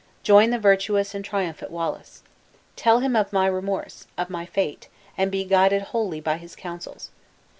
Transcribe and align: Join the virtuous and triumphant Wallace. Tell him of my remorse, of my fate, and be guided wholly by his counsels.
Join 0.23 0.49
the 0.49 0.57
virtuous 0.57 1.13
and 1.13 1.23
triumphant 1.23 1.69
Wallace. 1.69 2.23
Tell 2.75 3.01
him 3.01 3.15
of 3.15 3.31
my 3.31 3.45
remorse, 3.45 4.07
of 4.17 4.31
my 4.31 4.47
fate, 4.47 4.87
and 5.15 5.29
be 5.31 5.43
guided 5.45 5.83
wholly 5.93 6.19
by 6.19 6.37
his 6.37 6.55
counsels. 6.55 7.11